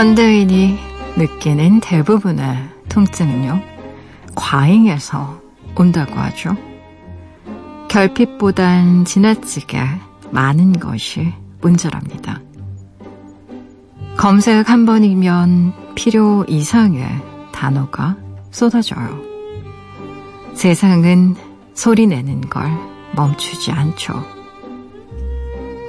[0.00, 0.78] 현대인이
[1.18, 3.60] 느끼는 대부분의 통증은요,
[4.34, 5.42] 과잉에서
[5.76, 6.56] 온다고 하죠.
[7.88, 9.78] 결핍보단 지나치게
[10.30, 12.40] 많은 것이 문제랍니다.
[14.16, 17.06] 검색 한 번이면 필요 이상의
[17.52, 18.16] 단어가
[18.50, 19.20] 쏟아져요.
[20.54, 21.36] 세상은
[21.74, 22.70] 소리 내는 걸
[23.16, 24.24] 멈추지 않죠.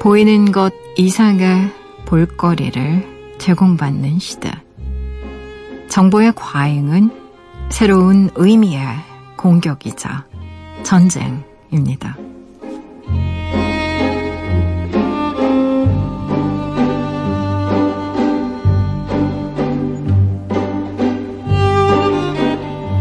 [0.02, 1.71] 보이는 것 이상의
[2.07, 3.10] 볼거리를
[3.41, 4.52] 제공받는 시대.
[5.90, 7.09] 정보의 과잉은
[7.72, 8.86] 새로운 의미의
[9.36, 10.26] 공격이자
[10.84, 12.17] 전쟁입니다.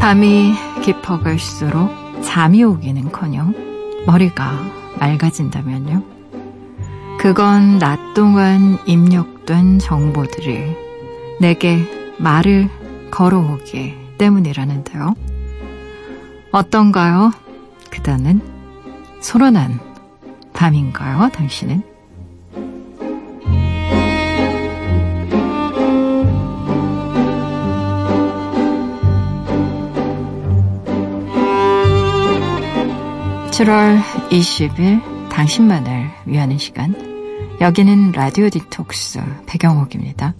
[0.00, 1.90] 밤이 깊어갈수록
[2.22, 4.52] 잠이 오기는커녕 머리가
[4.98, 6.02] 맑아진다면요.
[7.18, 10.76] 그건 낮 동안 입력 된 정보들이
[11.40, 11.80] 내게
[12.18, 12.68] 말을
[13.10, 15.16] 걸어오기 때문이라는데요.
[16.52, 17.32] 어떤가요?
[17.90, 18.40] 그다는
[19.20, 19.80] 소란한
[20.52, 21.82] 밤인가요, 당신은?
[33.50, 37.09] (7월 20일) 당신만을 위하는 시간
[37.60, 40.32] 여기는 라디오 디톡스 배경옥입니다.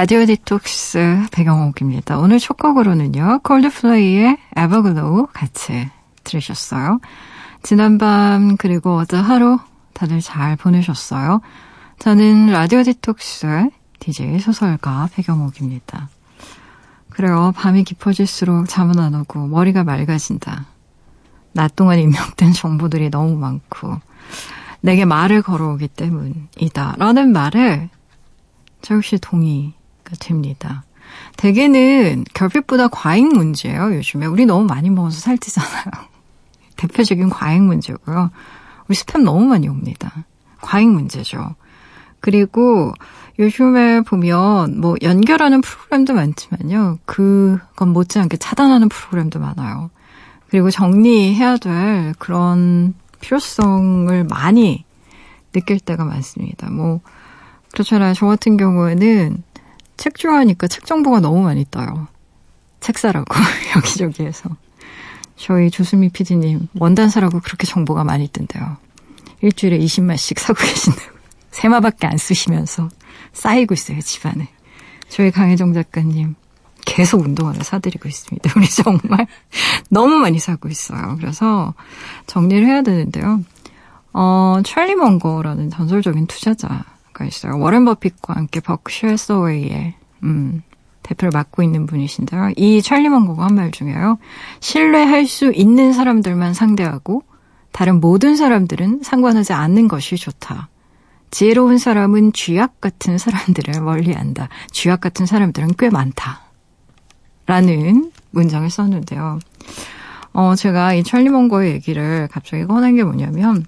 [0.00, 2.20] 라디오 디톡스 배경옥입니다.
[2.20, 3.40] 오늘 첫 곡으로는요.
[3.42, 5.90] 콜드플레이의 Everglow 같이
[6.22, 7.00] 들으셨어요.
[7.64, 9.58] 지난밤 그리고 어제 하루
[9.94, 11.40] 다들 잘 보내셨어요.
[11.98, 16.08] 저는 라디오 디톡스 DJ 소설가 배경옥입니다.
[17.10, 17.52] 그래요.
[17.56, 20.66] 밤이 깊어질수록 잠은 안 오고 머리가 맑아진다.
[21.54, 23.98] 낮 동안 입력된 정보들이 너무 많고
[24.80, 26.94] 내게 말을 걸어오기 때문이다.
[26.98, 27.88] 라는 말을
[28.80, 29.76] 저 역시 동의
[30.16, 30.84] 됩니다.
[31.36, 34.26] 대개는 결핍보다 과잉 문제예요, 요즘에.
[34.26, 35.84] 우리 너무 많이 먹어서 살찌잖아요.
[36.76, 38.30] 대표적인 과잉 문제고요.
[38.88, 40.24] 우리 스팸 너무 많이 옵니다.
[40.60, 41.54] 과잉 문제죠.
[42.20, 42.92] 그리고
[43.38, 46.98] 요즘에 보면 뭐 연결하는 프로그램도 많지만요.
[47.04, 49.90] 그건 못지않게 차단하는 프로그램도 많아요.
[50.50, 54.84] 그리고 정리해야 될 그런 필요성을 많이
[55.52, 56.70] 느낄 때가 많습니다.
[56.70, 57.00] 뭐
[57.72, 58.14] 그렇잖아요.
[58.14, 59.42] 저 같은 경우에는
[59.98, 62.08] 책 좋아하니까 책 정보가 너무 많이 떠요.
[62.80, 63.26] 책 사라고
[63.76, 64.48] 여기저기에서.
[65.36, 68.78] 저희 조수미 PD님 원단 사라고 그렇게 정보가 많이 뜬대요.
[69.42, 71.18] 일주일에 20만씩 사고 계신다고.
[71.50, 72.88] 세마밖에 안 쓰시면서
[73.32, 74.48] 쌓이고 있어요, 집안에.
[75.08, 76.34] 저희 강혜정 작가님
[76.84, 78.52] 계속 운동화를 사드리고 있습니다.
[78.56, 79.26] 우리 정말
[79.90, 81.16] 너무 많이 사고 있어요.
[81.18, 81.74] 그래서
[82.26, 83.42] 정리를 해야 되는데요.
[84.12, 86.84] 어, 찰리 먼거라는 전설적인 투자자
[87.18, 87.58] 가 있어요.
[87.58, 90.62] 워렌 버핏과 함께 버크셔 서웨이의 음,
[91.02, 92.52] 대표를 맡고 있는 분이신데요.
[92.56, 94.18] 이 찰리 먼거가 한 말 중에요.
[94.60, 97.22] 신뢰할 수 있는 사람들만 상대하고
[97.72, 100.68] 다른 모든 사람들은 상관하지 않는 것이 좋다.
[101.30, 104.48] 지혜로운 사람은 쥐약 같은 사람들을 멀리한다.
[104.70, 106.40] 쥐약 같은 사람들은 꽤 많다.
[107.46, 109.38] 라는 문장을 썼는데요.
[110.32, 113.64] 어, 제가 이 찰리 먼거의 얘기를 갑자기 꺼낸 게 뭐냐면,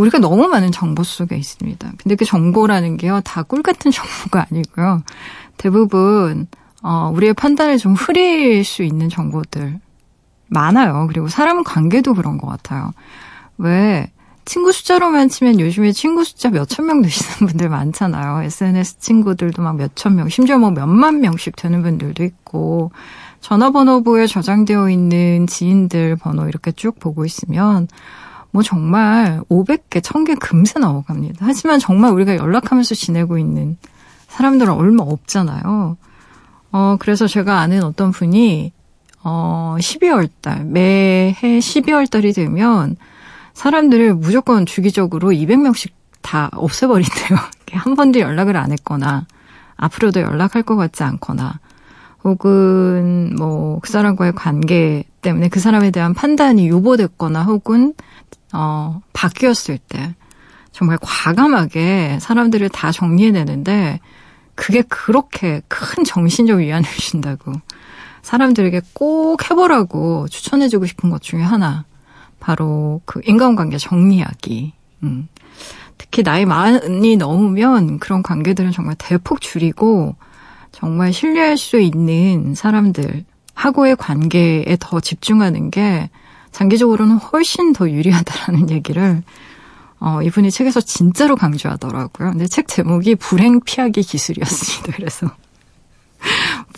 [0.00, 1.92] 우리가 너무 많은 정보 속에 있습니다.
[1.98, 5.02] 근데 그 정보라는 게요, 다 꿀 같은 정보가 아니고요.
[5.56, 6.46] 대부분,
[6.82, 9.78] 어, 우리의 판단을 좀 흐릴 수 있는 정보들
[10.48, 11.06] 많아요.
[11.08, 12.92] 그리고 사람 관계도 그런 것 같아요.
[13.58, 14.10] 왜,
[14.46, 18.42] 친구 숫자로만 치면 요즘에 친구 숫자 몇천 명 되시는 분들 많잖아요.
[18.42, 22.90] SNS 친구들도 막 몇천 명, 심지어 뭐 몇만 명씩 되는 분들도 있고,
[23.42, 27.86] 전화번호부에 저장되어 있는 지인들 번호 이렇게 쭉 보고 있으면,
[28.52, 31.46] 뭐 정말 500개, 1000개 금세 나오갑니다.
[31.46, 33.76] 하지만 정말 우리가 연락하면서 지내고 있는
[34.28, 35.96] 사람들은 얼마 없잖아요.
[36.72, 38.72] 어, 그래서 제가 아는 어떤 분이,
[39.22, 42.96] 어, 12월 달, 매해 12월 달이 되면
[43.54, 45.90] 사람들을 무조건 주기적으로 200명씩
[46.22, 47.38] 다 없애버린대요.
[47.72, 49.26] 한 번도 연락을 안 했거나,
[49.76, 51.58] 앞으로도 연락할 것 같지 않거나,
[52.22, 57.94] 혹은 뭐 그 사람과의 관계 때문에 그 사람에 대한 판단이 유보됐거나 혹은
[58.52, 60.14] 어, 바뀌었을 때
[60.72, 64.00] 정말 과감하게 사람들을 다 정리해내는데
[64.54, 67.52] 그게 그렇게 큰 정신적 위안을 주신다고
[68.22, 71.84] 사람들에게 꼭 해보라고 추천해주고 싶은 것 중에 하나
[72.38, 74.72] 바로 그 인간관계 정리하기.
[75.02, 75.28] 음.
[75.98, 80.16] 특히 나이 많이 넘으면 그런 관계들은 정말 대폭 줄이고
[80.72, 83.24] 정말 신뢰할 수 있는 사람들
[83.54, 86.08] 하고의 관계에 더 집중하는 게
[86.52, 89.22] 장기적으로는 훨씬 더 유리하다라는 얘기를
[90.00, 92.30] 어, 이분이 책에서 진짜로 강조하더라고요.
[92.30, 94.92] 근데 책 제목이 불행 피하기 기술이었습니다.
[94.96, 95.30] 그래서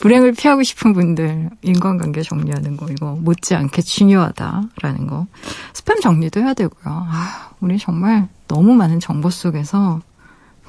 [0.00, 5.26] 불행을 피하고 싶은 분들 인간관계 정리하는 거 이거 못지않게 중요하다라는 거
[5.72, 6.82] 스팸 정리도 해야 되고요.
[6.84, 10.00] 아, 우리 정말 너무 많은 정보 속에서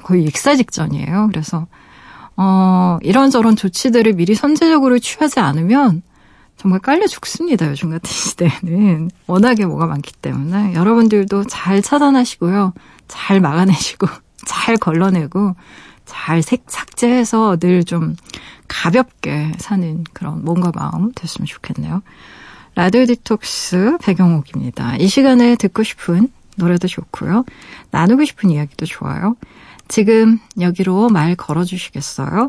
[0.02, 1.28] 거의 익사 직전이에요.
[1.32, 1.66] 그래서
[2.36, 6.02] 어, 이런저런 조치들을 미리 선제적으로 취하지 않으면
[6.64, 7.68] 정말 깔려 죽습니다.
[7.68, 9.10] 요즘 같은 시대에는.
[9.26, 12.72] 워낙에 뭐가 많기 때문에 여러분들도 잘 차단하시고요.
[13.06, 14.06] 잘 막아내시고,
[14.46, 15.54] 잘 걸러내고,
[16.06, 18.16] 잘 삭제해서 늘 좀
[18.66, 22.02] 가볍게 사는 그런 몸과 마음 됐으면 좋겠네요.
[22.74, 24.96] 라디오 디톡스 배경옥입니다.
[24.96, 27.44] 이 시간에 듣고 싶은 노래도 좋고요.
[27.90, 29.36] 나누고 싶은 이야기도 좋아요.
[29.86, 32.48] 지금 여기로 말 걸어주시겠어요?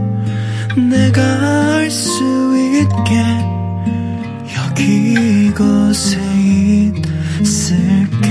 [0.77, 1.21] 내가
[1.75, 2.23] 알 수
[2.57, 3.21] 있게
[4.55, 6.17] 여기 이곳에
[7.41, 8.30] 있을게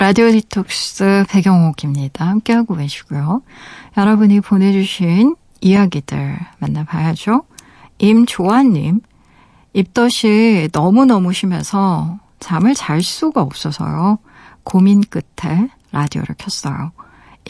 [0.00, 2.26] 라디오 디톡스 배경옥입니다.
[2.26, 3.42] 함께하고 계시고요.
[3.98, 7.42] 여러분이 보내주신 이야기들 만나봐야죠.
[7.98, 9.02] 임조아님,
[9.74, 14.16] 입덧이 너무너무 심해서 잠을 잘 수가 없어서요.
[14.64, 16.92] 고민 끝에 라디오를 켰어요.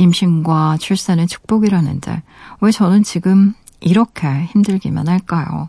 [0.01, 2.21] 임신과 출산은 축복이라는데
[2.63, 5.69] 왜 저는 지금 이렇게 힘들기만 할까요?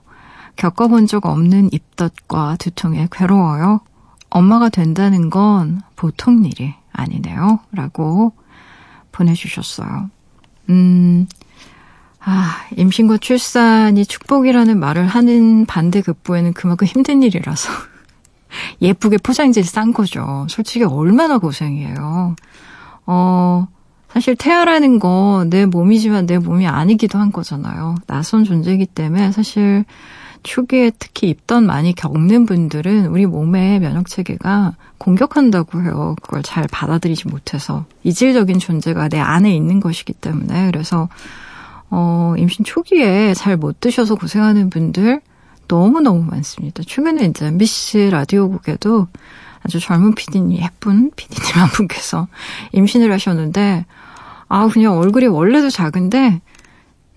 [0.56, 3.81] 겪어본 적 없는 입덧과 두통에 괴로워요.
[4.31, 7.60] 엄마가 된다는 건 보통 일이 아니네요.
[7.72, 8.33] 라고
[9.12, 10.10] 보내주셨어요.
[10.69, 11.28] 음,
[12.19, 17.69] 아, 임신과 출산이 축복이라는 말을 하는 반대급부에는 그만큼 힘든 일이라서
[18.81, 20.48] 예쁘게 포장지를 싼 거죠.
[20.50, 22.36] 솔직히 얼마나 고생이에요.
[23.06, 23.68] 어,
[24.10, 27.95] 사실 태아라는 거내 몸이지만 내 몸이 아니기도 한 거잖아요.
[28.07, 29.85] 낯선 존재이기 때문에 사실
[30.44, 36.16] 초기에 특히 입던 많이 겪는 분들은 우리 몸의 면역 체계가 공격한다고 해요.
[36.21, 41.10] 그걸 잘 받아들이지 못해서 이질적인 존재가 내 안에 있는 것이기 때문에 그래서
[41.90, 45.21] 어, 임신 초기에 잘 못 드셔서 고생하는 분들
[45.68, 46.83] 너무너무 많습니다.
[46.86, 49.07] 최근에 이제 MBC 라디오국에도
[49.64, 52.28] 아주 젊은 피디님, 예쁜 피디님 한 분께서
[52.74, 53.86] 임신을 하셨는데,
[54.48, 56.42] 아, 그냥 얼굴이 원래도 작은데,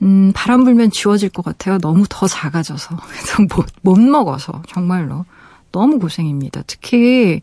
[0.05, 1.79] 음, 바람 불면 지워질 것 같아요.
[1.79, 2.97] 너무 더 작아져서.
[3.55, 4.63] 못, 못 먹어서.
[4.69, 5.25] 정말로.
[5.73, 6.63] 너무 고생입니다.
[6.67, 7.41] 특히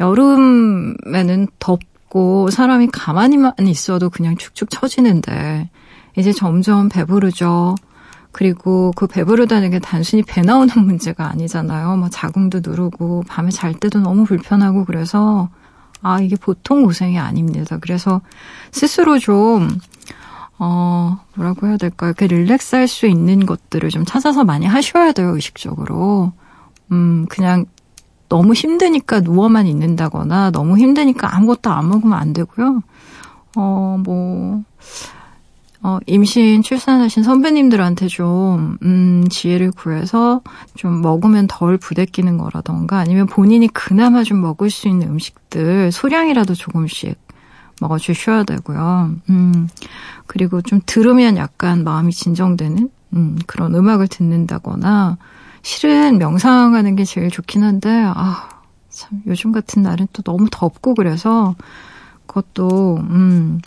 [0.00, 5.70] 여름에는 덥고 사람이 가만히만 있어도 그냥 축축 처지는데
[6.18, 7.76] 이제 점점 배부르죠.
[8.32, 11.96] 그리고 그 배부르다는 게 단순히 배 나오는 문제가 아니잖아요.
[11.96, 15.48] 뭐 자궁도 누르고 밤에 잘 때도 너무 불편하고 그래서
[16.02, 17.78] 아 이게 보통 고생이 아닙니다.
[17.80, 18.20] 그래서
[18.72, 19.68] 스스로 좀
[20.64, 22.10] 어, 뭐라고 해야 될까요?
[22.16, 26.32] 이렇게 릴렉스 할 수 있는 것들을 좀 찾아서 많이 하셔야 돼요, 의식적으로.
[26.92, 27.64] 음, 그냥
[28.28, 32.80] 너무 힘드니까 누워만 있는다거나 너무 힘드니까 아무것도 안 먹으면 안 되고요.
[33.56, 34.62] 어, 뭐,
[35.82, 40.42] 어, 임신, 출산하신 선배님들한테 좀, 음, 지혜를 구해서
[40.76, 47.18] 좀 먹으면 덜 부대끼는 거라던가 아니면 본인이 그나마 좀 먹을 수 있는 음식들 소량이라도 조금씩
[47.82, 49.14] 먹어주셔야 되고요.
[49.28, 49.68] 음,
[50.26, 55.18] 그리고 좀 들으면 약간 마음이 진정되는, 음, 그런 음악을 듣는다거나,
[55.62, 58.48] 실은 명상하는 게 제일 좋긴 한데, 아,
[58.88, 61.54] 참, 요즘 같은 날은 또 너무 덥고 그래서,
[62.26, 63.60] 그것도, 음,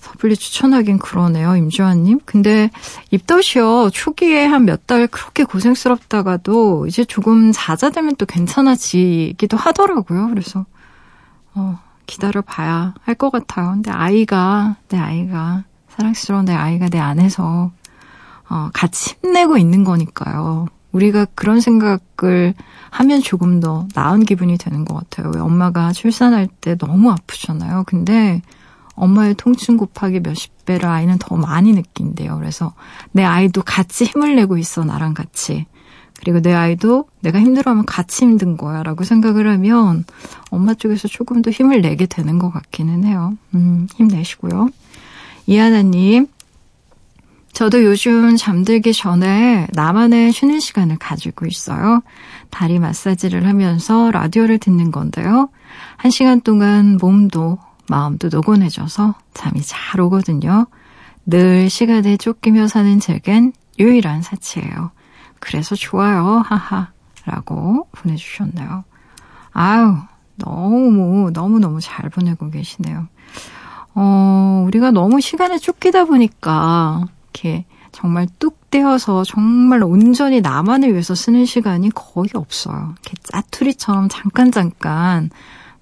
[0.00, 2.20] 부블리 추천하긴 그러네요, 임주환님.
[2.24, 2.70] 근데
[3.10, 10.28] 입덧이요, 초기에 한 몇 달 그렇게 고생스럽다가도 이제 조금 잦아들면 또 괜찮아지기도 하더라고요.
[10.30, 10.64] 그래서,
[11.54, 13.70] 어, 기다려 봐야 할 것 같아요.
[13.70, 17.70] 근데 아이가, 내 아이가, 사랑스러운 내 아이가 내 안에서,
[18.48, 20.66] 어, 같이 힘내고 있는 거니까요.
[20.90, 22.54] 우리가 그런 생각을
[22.90, 25.30] 하면 조금 더 나은 기분이 되는 것 같아요.
[25.34, 27.84] 왜 엄마가 출산할 때 너무 아프잖아요.
[27.86, 28.40] 근데
[28.94, 32.36] 엄마의 통증 곱하기 몇십 배를 아이는 더 많이 느낀대요.
[32.38, 32.72] 그래서
[33.12, 35.66] 내 아이도 같이 힘을 내고 있어, 나랑 같이.
[36.28, 40.04] 그리고 내 아이도 내가 힘들어하면 같이 힘든 거야 라고 생각을 하면
[40.50, 43.32] 엄마 쪽에서 조금 더 힘을 내게 되는 것 같기는 해요.
[43.54, 44.68] 음, 힘내시고요.
[45.46, 46.26] 이하나님,
[47.54, 52.02] 저도 요즘 잠들기 전에 나만의 쉬는 시간을 가지고 있어요.
[52.50, 55.48] 다리 마사지를 하면서 라디오를 듣는 건데요.
[55.96, 57.56] 한 시간 동안 몸도
[57.88, 60.66] 마음도 노곤해져서 잠이 잘 오거든요.
[61.24, 64.90] 늘 시간에 쫓기며 사는 제겐 유일한 사치예요.
[65.40, 66.42] 그래서 좋아요.
[66.46, 66.88] 하하.
[67.24, 68.84] 라고 보내주셨네요.
[69.52, 69.96] 아유,
[70.36, 73.08] 너무, 너무너무 잘 보내고 계시네요.
[73.94, 81.44] 어, 우리가 너무 시간에 쫓기다 보니까, 이렇게 정말 뚝 떼어서 정말 온전히 나만을 위해서 쓰는
[81.46, 82.94] 시간이 거의 없어요.
[83.02, 85.30] 이렇게 짜투리처럼 잠깐 잠깐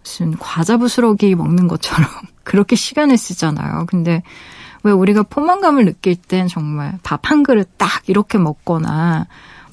[0.03, 2.09] 무슨 과자 부스러기 먹는 것처럼
[2.45, 3.87] 그렇게 시간을 쓰잖아요.
[3.87, 4.23] 근데
[4.83, 9.27] 왜 우리가 포만감을 느낄 땐 정말 밥 한 그릇 딱 이렇게 먹거나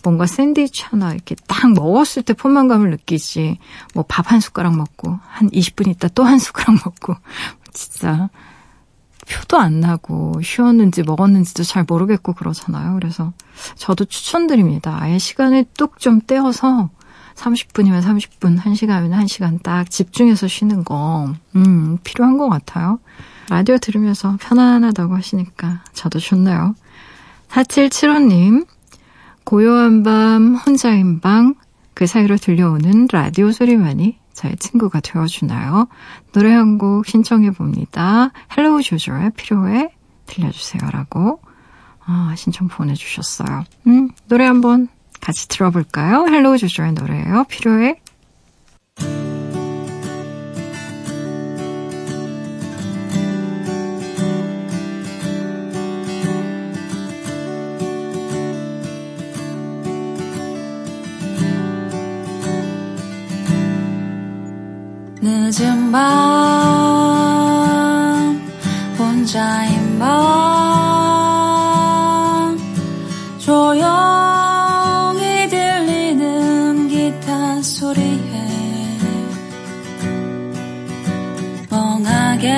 [0.04, 3.58] 뭔가 샌드위치 하나 이렇게 딱 먹었을 때 포만감을 느끼지.
[3.94, 7.16] 뭐 밥 한 숟가락 먹고 한 20분 있다 또 한 숟가락 먹고
[7.74, 8.30] 진짜
[9.30, 12.96] 표도 안 나고 쉬었는지 먹었는지도 잘 모르겠고 그러잖아요.
[12.96, 13.32] 그래서
[13.76, 14.98] 저도 추천드립니다.
[15.00, 16.90] 아예 시간을 뚝 좀 떼어서
[17.36, 23.00] 30분이면 30분, 1시간이면 1시간 딱 집중해서 쉬는 거, 음, 필요한 것 같아요.
[23.50, 26.76] 라디오 들으면서 편안하다고 하시니까 저도 좋네요.
[27.50, 28.66] 4775님,
[29.44, 31.56] 고요한 밤, 혼자인 방,
[31.94, 35.88] 그 사이로 들려오는 라디오 소리만이 저의 친구가 되어주나요?
[36.32, 38.32] 노래 한 곡 신청해 봅니다.
[38.58, 39.90] 헬로우 조조의 필요해
[40.26, 40.90] 들려주세요.
[40.92, 41.40] 라고
[42.06, 43.64] 아, 신청 보내주셨어요.
[43.88, 44.88] 음, 노래 한번
[45.22, 46.26] 같이 들어볼까요?
[46.28, 47.46] 헬로우 조조의 노래예요.
[47.48, 48.02] 필요해.
[65.56, 66.02] 늦은 밤
[68.98, 70.10] 혼자인 밤
[73.38, 73.88] 조용히
[75.48, 78.48] 들리는 기타 소리에
[81.70, 82.50] 멍하게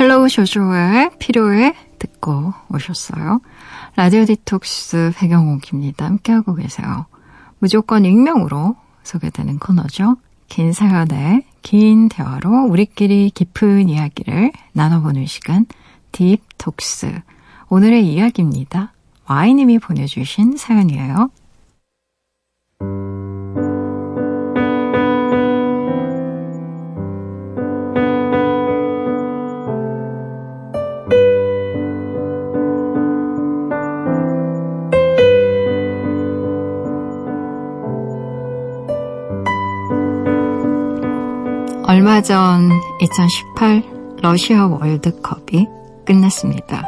[0.00, 3.42] 헬로우 쇼쇼의 필요해 듣고 오셨어요.
[3.96, 6.06] 라디오 디톡스 배경옥입니다.
[6.06, 7.04] 함께하고 계세요.
[7.58, 10.16] 무조건 익명으로 소개되는 코너죠.
[10.48, 15.66] 긴 사연에 긴 대화로 우리끼리 깊은 이야기를 나눠보는 시간
[16.12, 17.20] 딥톡스.
[17.70, 18.92] 오늘의 이야기입니다.
[19.26, 21.30] 와이님이 보내주신 사연이에요.
[41.86, 43.82] 얼마 전 2018
[44.22, 45.66] 러시아 월드컵이
[46.06, 46.82] 끝났습니다.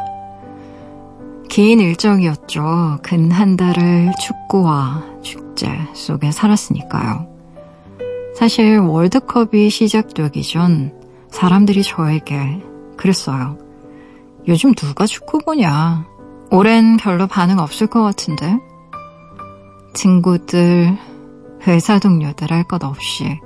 [1.49, 2.99] 긴 일정이었죠.
[3.03, 7.27] 근 한 달을 축구와 축제 속에 살았으니까요.
[8.35, 10.93] 사실 월드컵이 시작되기 전
[11.29, 12.61] 사람들이 저에게
[12.95, 13.57] 그랬어요.
[14.47, 16.05] 요즘 누가 축구 보냐?
[16.51, 18.57] 올해는 별로 반응 없을 것 같은데?
[19.93, 20.97] 친구들,
[21.67, 23.39] 회사 동료들 할 것 없이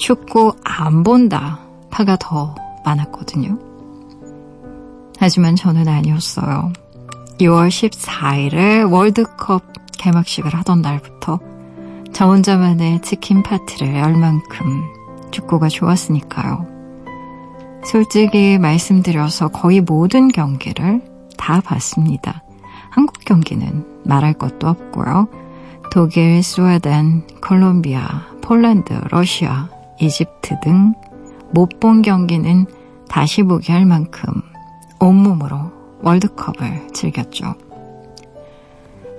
[0.00, 2.54] 축구 안 본다 파가 더
[2.86, 3.58] 많았거든요.
[5.18, 6.72] 하지만 저는 아니었어요.
[7.38, 9.62] 6월 14일에 월드컵
[9.98, 11.38] 개막식을 하던 날부터
[12.14, 14.82] 저 혼자만의 치킨 파티를 열 만큼
[15.32, 16.66] 축구가 좋았으니까요.
[17.84, 21.02] 솔직히 말씀드려서 거의 모든 경기를
[21.36, 22.42] 다 봤습니다.
[22.88, 25.28] 한국 경기는 말할 것도 없고요.
[25.92, 29.68] 독일, 스웨덴, 콜롬비아, 폴란드, 러시아,
[30.00, 30.94] 이집트 등
[31.52, 32.66] 못 본 경기는
[33.08, 34.22] 다시 보게 할 만큼
[35.00, 37.54] 온몸으로 월드컵을 즐겼죠.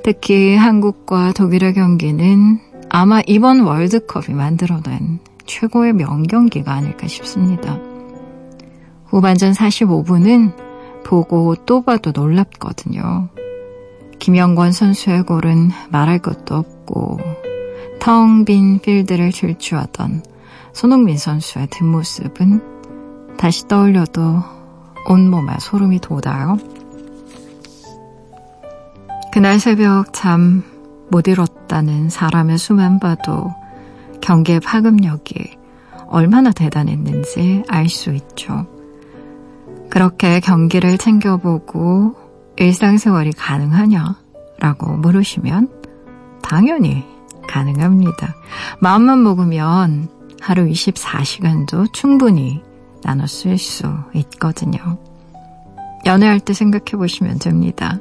[0.03, 2.59] 특히 한국과 독일의 경기는
[2.89, 7.77] 아마 이번 월드컵이 만들어낸 최고의 명경기가 아닐까 싶습니다.
[9.07, 10.53] 후반전 45분은
[11.03, 13.27] 보고 또 봐도 놀랍거든요.
[14.19, 17.19] 김영권 선수의 골은 말할 것도 없고
[17.99, 20.23] 텅 빈 필드를 질주하던
[20.73, 24.43] 손흥민 선수의 뒷모습은 다시 떠올려도
[25.07, 26.57] 온몸에 소름이 돋아요.
[29.31, 30.71] 그날 새벽 잠
[31.11, 33.53] 못 이뤘다는 사람의 수만 봐도
[34.21, 35.57] 경기의 파급력이
[36.07, 38.65] 얼마나 대단했는지 알 수 있죠.
[39.89, 42.15] 그렇게 경기를 챙겨보고
[42.55, 44.15] 일상생활이 가능하냐?
[44.59, 45.69] 라고 물으시면
[46.41, 47.03] 당연히
[47.49, 48.33] 가능합니다.
[48.79, 50.07] 마음만 먹으면
[50.41, 52.61] 하루 24시간도 충분히
[53.03, 54.97] 나눠 쓸 수 있거든요.
[56.05, 57.99] 연애할 때 생각해 보시면 됩니다.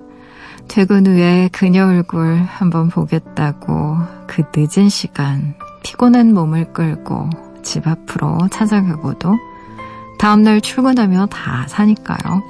[0.66, 7.28] 퇴근 후에 그녀 얼굴 한번 보겠다고 그 늦은 시간 피곤한 몸을 끌고
[7.62, 9.36] 집 앞으로 찾아가고도
[10.18, 12.42] 다음날 출근하며 다 사니까요.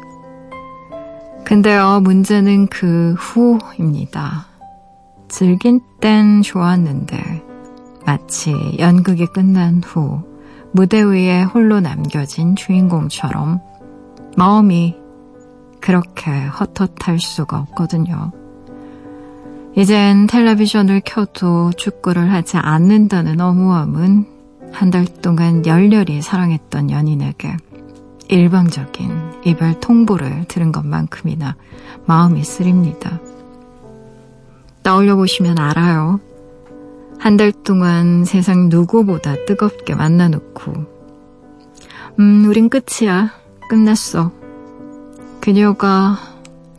[1.45, 4.47] 근데요, 문제는 그 후입니다.
[5.29, 7.50] 즐긴 땐 좋았는데,
[8.07, 10.23] 마치 연극이 끝난 후
[10.73, 13.61] 무대 위에 홀로 남겨진 주인공처럼
[14.37, 14.97] 마음이
[15.81, 18.33] 그렇게 헛헛할 수가 없거든요.
[19.77, 24.27] 이젠 텔레비전을 켜도 축구를 하지 않는다는 어무함은
[24.73, 27.57] 한 달 동안 열렬히 사랑했던 연인에게
[28.29, 29.11] 일방적인
[29.45, 31.57] 이별 통보를 들은 것만큼이나
[32.07, 33.19] 마음이 쓰립니다.
[34.83, 36.21] 떠올려 보시면 알아요.
[37.21, 40.73] 한 달 동안 세상 누구보다 뜨겁게 만나놓고,
[42.19, 43.31] 음, 우린 끝이야.
[43.69, 44.33] 끝났어.
[45.41, 46.17] 그녀가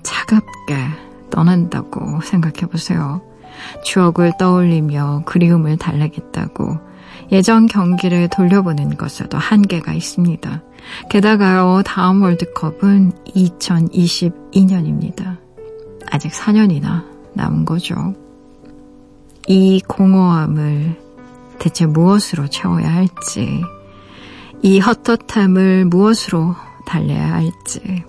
[0.03, 0.75] 차갑게
[1.29, 3.21] 떠난다고 생각해 보세요.
[3.83, 6.79] 추억을 떠올리며 그리움을 달래겠다고
[7.31, 10.63] 예전 경기를 돌려보는 것에도 한계가 있습니다.
[11.09, 15.37] 게다가요, 다음 월드컵은 2022년입니다.
[16.09, 17.03] 아직 4년이나
[17.35, 18.15] 남은 거죠.
[19.47, 20.99] 이 공허함을
[21.59, 23.61] 대체 무엇으로 채워야 할지,
[24.61, 28.03] 이 헛헛함을 무엇으로 달래야 할지,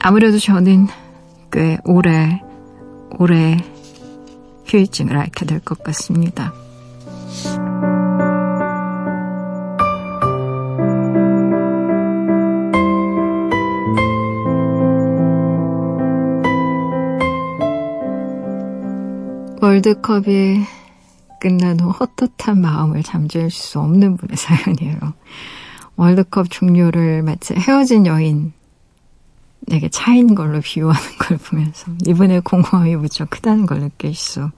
[0.00, 0.86] 아무래도 저는
[1.50, 2.42] 꽤 오래,
[3.18, 3.56] 오래
[4.66, 6.52] 휴일증을 앓게 될 것 같습니다.
[19.60, 20.64] 월드컵이
[21.40, 24.98] 끝난 후 헛헛한 마음을 잠재울 수 없는 분의 사연이에요.
[25.96, 28.52] 월드컵 종료를 마치 헤어진 여인
[29.60, 34.50] 내게 차인 걸로 비유하는 걸 보면서 이분의 공허함이 무척 크다는 걸 느낄 수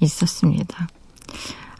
[0.00, 0.88] 있었습니다.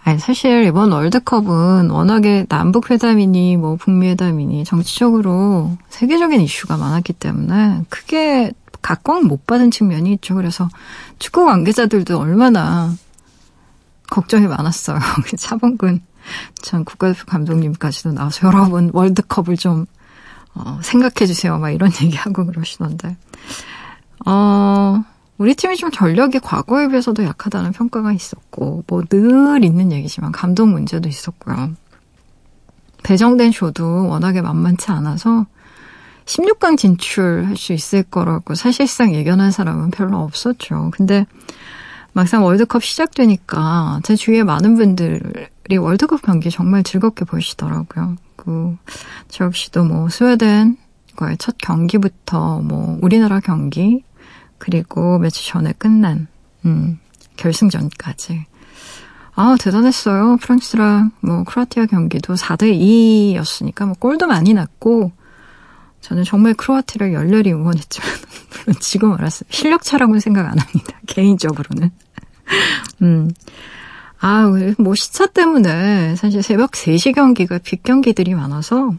[0.04, 7.82] 아니, 사실 이번 월드컵은 워낙에 남북 회담이니 뭐 북미 회담이니 정치적으로 세계적인 이슈가 많았기 때문에
[7.88, 10.34] 크게 각광 못 받은 측면이 있죠.
[10.34, 10.68] 그래서
[11.18, 12.92] 축구 관계자들도 얼마나
[14.10, 14.98] 걱정이 많았어요.
[15.38, 16.02] 차범근
[16.62, 19.86] 전 국가대표 감독님까지도 나와서 여러분 월드컵을 좀
[20.54, 21.58] 어, 생각해 주세요.
[21.58, 23.16] 막 이런 얘기하고 그러시던데.
[24.26, 25.02] 어,
[25.38, 31.08] 우리 팀이 좀 전력이 과거에 비해서도 약하다는 평가가 있었고, 뭐 늘 있는 얘기지만 감독 문제도
[31.08, 31.72] 있었고요.
[33.02, 35.46] 배정된 조도 워낙에 만만치 않아서
[36.24, 40.90] 16강 진출할 수 있을 거라고 사실상 예견한 사람은 별로 없었죠.
[40.92, 41.26] 근데
[42.12, 48.16] 막상 월드컵 시작되니까 제 주위에 많은 분들이 월드컵 경기 정말 즐겁게 보시더라고요.
[48.36, 48.76] 그,
[49.28, 54.04] 저 역시도 뭐 스웨덴과의 첫 경기부터 뭐 우리나라 경기,
[54.58, 56.28] 그리고 며칠 전에 끝난,
[56.64, 56.98] 음,
[57.36, 58.46] 결승전까지.
[59.34, 60.36] 아, 대단했어요.
[60.36, 65.12] 프랑스랑 뭐 크로아티아 경기도 4대 2였으니까 뭐 골도 많이 났고,
[66.02, 68.08] 저는 정말 크로아티아를 열렬히 응원했지만,
[68.50, 69.48] 물론 지금 알았어요.
[69.50, 70.98] 실력차라고는 생각 안 합니다.
[71.06, 71.90] 개인적으로는.
[73.02, 73.30] 음.
[74.20, 74.46] 아,
[74.78, 78.94] 뭐 시차 때문에 사실 새벽 3시 경기가 빅 경기들이 많아서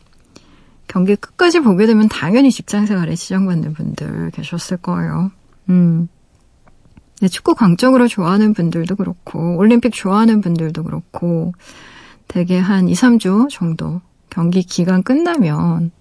[0.88, 5.32] 경기 끝까지 보게 되면 당연히 직장 생활에 지장받는 분들 계셨을 거예요.
[5.70, 6.08] 음.
[7.32, 11.54] 축구 광적으로 좋아하는 분들도 그렇고, 올림픽 좋아하는 분들도 그렇고,
[12.28, 15.92] 대개 한 2, 3주 정도 경기 기간 끝나면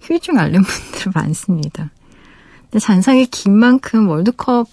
[0.00, 1.90] 휴일증 앓는 분들 많습니다.
[2.62, 4.68] 근데 잔상이 긴 만큼 월드컵과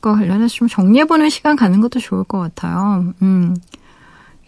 [0.00, 3.12] 관련해서 좀 정리해보는 시간 갖는 것도 좋을 것 같아요.
[3.22, 3.56] 음.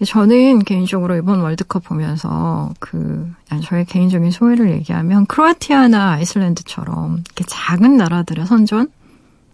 [0.04, 3.30] 저는 개인적으로 이번 월드컵 보면서 그,
[3.62, 8.88] 저의 개인적인 소회를 얘기하면 크로아티아나 아이슬란드처럼 이렇게 작은 나라들의 선전?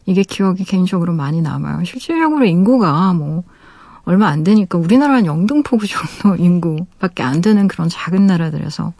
[0.07, 1.85] 이게 기억이 개인적으로 많이 남아요.
[1.85, 3.45] 실질적으로 인구가 뭐,
[4.05, 8.93] 얼마 안 되니까 우리나라는 영등포구 정도 인구밖에 안 되는 그런 작은 나라들에서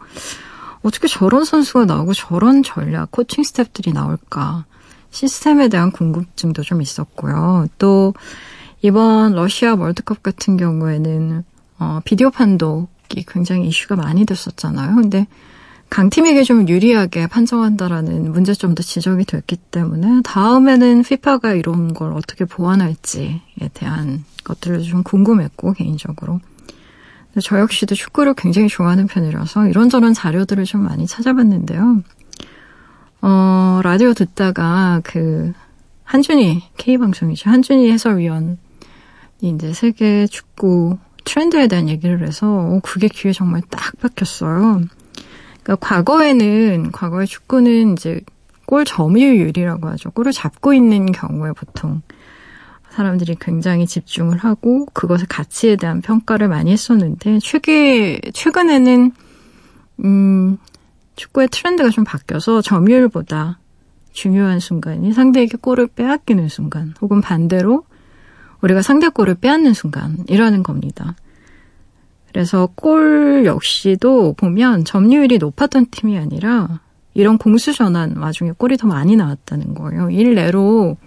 [0.83, 4.65] 어떻게 저런 선수가 나오고 저런 전략, 코칭 스태프들이 나올까.
[5.11, 7.67] 시스템에 대한 궁금증도 좀 있었고요.
[7.77, 8.13] 또
[8.81, 11.43] 이번 러시아 월드컵 같은 경우에는
[11.79, 14.95] 어, 비디오 판독이 굉장히 이슈가 많이 됐었잖아요.
[14.95, 15.27] 근데
[15.89, 23.41] 강팀에게 좀 유리하게 판정한다라는 문제점도 지적이 됐기 때문에 다음에는 피파가 이런 걸 어떻게 보완할지에
[23.73, 26.39] 대한 것들을 좀 궁금했고 개인적으로
[27.39, 32.01] 저 역시도 축구를 굉장히 좋아하는 편이라서 이런저런 자료들을 좀 많이 찾아봤는데요.
[33.21, 35.53] 어, 라디오 듣다가 그
[36.03, 37.49] 한준희 K방송이죠.
[37.49, 38.57] 한준희 해설위원이
[39.41, 44.81] 이제 세계 축구 트렌드에 대한 얘기를 해서 어, 그게 귀에 정말 딱 박혔어요.
[45.63, 48.21] 그러니까 과거에는 과거의 축구는 이제
[48.65, 50.11] 골 점유율이라고 하죠.
[50.11, 52.01] 골을 잡고 있는 경우에 보통
[52.91, 59.11] 사람들이 굉장히 집중을 하고 그것의 가치에 대한 평가를 많이 했었는데 최근 최근에는
[60.03, 60.57] 음
[61.15, 63.59] 축구의 트렌드가 좀 바뀌어서 점유율보다
[64.11, 67.85] 중요한 순간이 상대에게 골을 빼앗기는 순간 혹은 반대로
[68.61, 71.15] 우리가 상대 골을 빼앗는 순간이라는 겁니다.
[72.27, 76.79] 그래서 골 역시도 보면 점유율이 높았던 팀이 아니라
[77.13, 80.09] 이런 공수 전환 와중에 골이 더 많이 나왔다는 거예요.
[80.09, 80.97] 일례로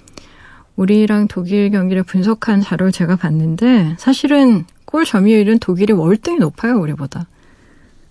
[0.76, 7.26] 우리랑 독일 경기를 분석한 자료를 제가 봤는데 사실은 골 점유율은 독일이 월등히 높아요, 우리보다.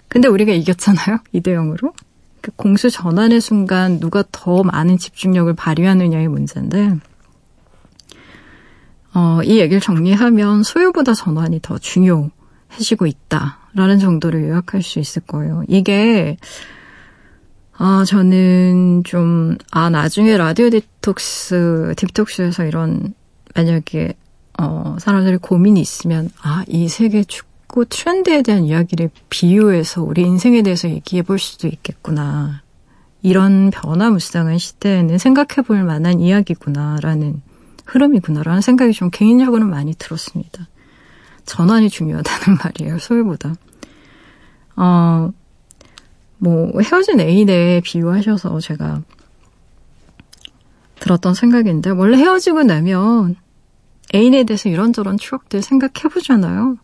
[0.07, 1.93] 근데 우리가 이겼잖아요, 2대 0으로.
[2.41, 6.97] 그 공수 전환의 순간 누가 더 많은 집중력을 발휘하느냐의 문제인데,
[9.13, 12.31] 어, 이 얘기를 정리하면 소유보다 전환이 더 중요.
[12.73, 15.63] 해지고 있다라는 정도를 요약할 수 있을 거예요.
[15.67, 16.37] 이게
[17.77, 23.13] 아 저는 좀 아 나중에 라디오 디톡스 딥톡스에서 이런
[23.55, 24.13] 만약에
[24.59, 30.89] 어 사람들이 고민이 있으면 아 이 세계 축구 트렌드에 대한 이야기를 비유해서 우리 인생에 대해서
[30.89, 32.61] 얘기해 볼 수도 있겠구나.
[33.23, 37.41] 이런 변화무쌍한 시대에는 생각해 볼 만한 이야기구나라는
[37.85, 40.67] 흐름이구나라는 생각이 좀 개인적으로 많이 들었습니다.
[41.45, 43.55] 전환이 중요하다는 말이에요, 소유보다.
[44.75, 45.31] 어,
[46.37, 49.01] 뭐, 헤어진 애인에 비유하셔서 제가
[50.99, 53.35] 들었던 생각인데, 원래 헤어지고 나면
[54.15, 56.77] 애인에 대해서 이런저런 추억들 생각해보잖아요.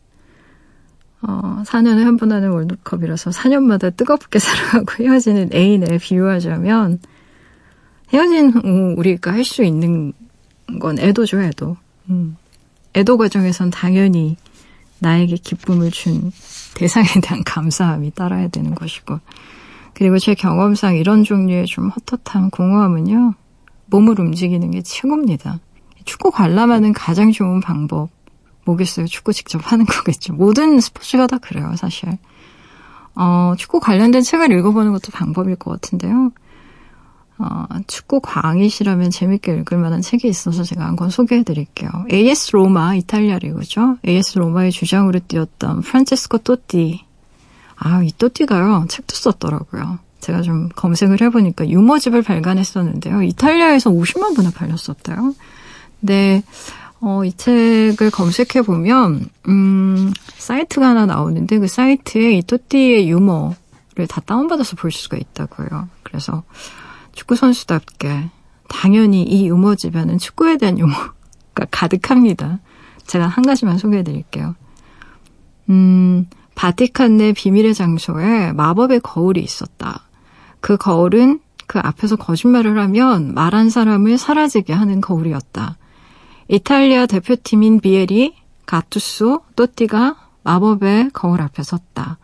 [1.22, 7.00] 어, 4년에 한 번 하는 월드컵이라서 4년마다 뜨겁게 살아가고 헤어지는 애인에 비유하자면,
[8.14, 10.14] 헤어진 후 우리가 할 수 있는
[10.80, 11.78] 건 애도죠, 애도.
[12.10, 12.38] 음.
[12.96, 14.36] 애도 과정에선 당연히
[15.00, 16.32] 나에게 기쁨을 준
[16.76, 19.20] 대상에 대한 감사함이 따라야 되는 것이고.
[19.94, 23.34] 그리고 제 경험상 이런 종류의 좀 헛헛한 공허함은요,
[23.88, 25.60] 몸을 움직이는 게 최고입니다.
[26.06, 28.10] 축구 관람하는 가장 좋은 방법,
[28.66, 29.08] 뭐겠어요?
[29.08, 30.34] 축구 직접 하는 거겠죠.
[30.34, 32.18] 모든 스포츠가 다 그래요, 사실.
[33.16, 36.32] 어, 축구 관련된 책을 읽어보는 것도 방법일 것 같은데요.
[37.42, 41.90] 어, 축구 광이시라면 재밌게 읽을 만한 책이 있어서 제가 한 권 소개해 드릴게요.
[42.12, 43.98] AS 로마, 이탈리아 리그죠.
[44.06, 47.06] AS 로마의 주장으로 뛰었던 프란체스코 또띠.
[47.78, 50.00] 아, 이 또띠가요, 책도 썼더라고요.
[50.20, 53.22] 제가 좀 검색을 해보니까 유머집을 발간했었는데요.
[53.24, 55.34] 이탈리아에서 50만 부나 팔렸었대요.
[56.02, 56.44] 근데,
[57.00, 64.76] 어, 이 책을 검색해보면, 음, 사이트가 하나 나오는데 그 사이트에 이 또띠의 유머를 다 다운받아서
[64.76, 65.88] 볼 수가 있다고요.
[66.04, 66.44] 그래서,
[67.20, 68.30] 축구 선수답게
[68.70, 72.60] 당연히 이 유머 집에는 축구에 대한 유머가 가득합니다.
[73.08, 74.56] 제가 한 가지만 소개해 드릴게요.
[75.70, 80.08] 음, 바티칸 내 비밀의 장소에 마법의 거울이 있었다.
[80.62, 85.78] 그 거울은 그 앞에서 거짓말을 하면 말한 사람을 사라지게 하는 거울이었다.
[86.48, 88.34] 이탈리아 대표팀인 비엘이
[88.66, 92.18] 가투소, 또띠가 마법의 거울 앞에 섰다.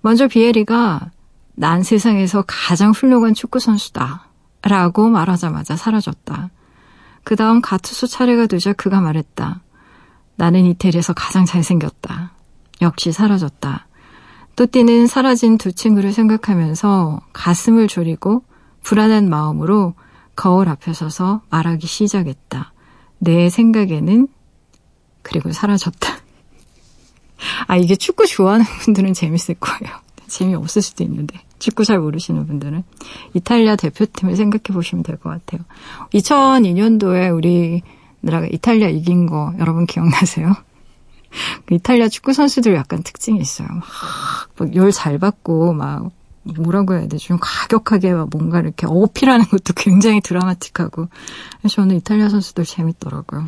[0.00, 1.10] 먼저 비에리가
[1.56, 4.29] 난 세상에서 가장 훌륭한 축구 선수다.
[4.62, 6.50] 라고 말하자마자 사라졌다.
[7.24, 9.62] 그 다음 가투수 차례가 되자 그가 말했다.
[10.36, 12.32] 나는 이태리에서 가장 잘생겼다.
[12.82, 13.86] 역시 사라졌다.
[14.56, 18.44] 또띠는 사라진 두 친구를 생각하면서 가슴을 졸이고
[18.82, 19.94] 불안한 마음으로
[20.36, 22.72] 거울 앞에 서서 말하기 시작했다.
[23.18, 24.28] 내 생각에는
[25.22, 26.08] 그리고 사라졌다.
[27.68, 29.96] 아, 이게 축구 좋아하는 분들은 재밌을 거예요.
[30.26, 31.40] 재미없을 수도 있는데.
[31.60, 32.82] 축구 잘 모르시는 분들은
[33.34, 35.60] 이탈리아 대표팀을 생각해 보시면 될 것 같아요.
[36.14, 37.82] 2002년도에 우리
[38.20, 40.54] 나라가 이탈리아 이긴 거 여러분 기억나세요?
[41.66, 43.68] 그 이탈리아 축구 선수들 약간 특징이 있어요.
[44.58, 46.10] 막 열 잘 받고 막
[46.42, 47.18] 뭐라고 해야 되죠?
[47.18, 51.08] 좀 가격하게 뭔가 이렇게 어필하는 것도 굉장히 드라마틱하고.
[51.68, 53.46] 저는 이탈리아 선수들 재밌더라고요.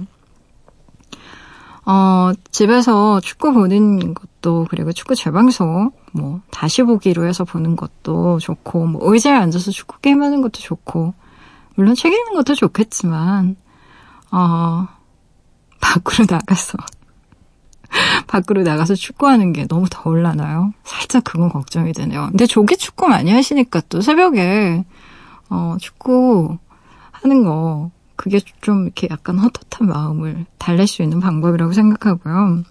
[1.84, 8.86] 어, 집에서 축구 보는 것도, 그리고 축구 재방송, 뭐, 다시 보기로 해서 보는 것도 좋고,
[8.86, 11.14] 뭐, 의자에 앉아서 축구 게임 하는 것도 좋고,
[11.74, 13.56] 물론 책 읽는 것도 좋겠지만,
[14.30, 14.86] 어,
[15.80, 16.78] 밖으로 나가서,
[18.28, 20.72] 밖으로 나가서 축구하는 게 너무 덜라나요?
[20.84, 22.28] 살짝 그건 걱정이 되네요.
[22.30, 24.84] 근데 조기 축구 많이 하시니까 또 새벽에,
[25.50, 26.58] 어, 축구
[27.10, 27.90] 하는 거,
[28.22, 32.62] 그게 좀 이렇게 약간 헛헛한 마음을 달랠 수 있는 방법이라고 생각하고요.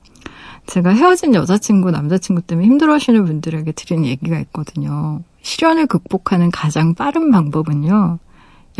[0.65, 5.21] 제가 헤어진 여자친구, 남자친구 때문에 힘들어 하시는 분들에게 드리는 얘기가 있거든요.
[5.41, 8.19] 시련을 극복하는 가장 빠른 방법은요.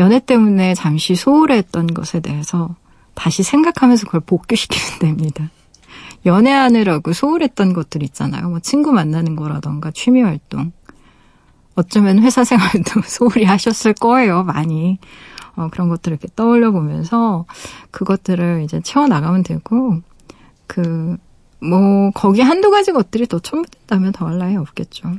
[0.00, 2.74] 연애 때문에 잠시 소홀했던 것에 대해서
[3.12, 5.50] 다시 생각하면서 그걸 복귀시키면 됩니다.
[6.24, 8.48] 연애하느라고 소홀했던 것들 있잖아요.
[8.48, 10.72] 뭐 친구 만나는 거라던가 취미 활동.
[11.74, 14.98] 어쩌면 회사 생활도 소홀히 하셨을 거예요, 많이.
[15.56, 17.44] 어, 그런 것들을 이렇게 떠올려 보면서
[17.90, 20.00] 그것들을 이제 채워나가면 되고,
[20.66, 21.16] 그,
[21.60, 25.12] 뭐, 거기 한두 가지 것들이 더 첨부된다면 더할 나위 없겠죠.